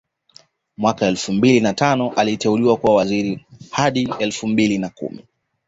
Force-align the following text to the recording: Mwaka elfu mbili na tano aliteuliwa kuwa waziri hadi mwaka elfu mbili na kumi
Mwaka 0.77 1.05
elfu 1.05 1.33
mbili 1.33 1.59
na 1.59 1.73
tano 1.73 2.09
aliteuliwa 2.13 2.77
kuwa 2.77 2.95
waziri 2.95 3.45
hadi 3.71 4.07
mwaka 4.07 4.23
elfu 4.23 4.47
mbili 4.47 4.77
na 4.77 4.89
kumi 4.89 5.23